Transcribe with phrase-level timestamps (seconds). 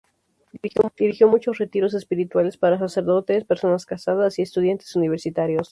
[0.97, 5.69] Dirigió muchos retiros espirituales para sacerdotes, personas casadas y estudiantes universitarios.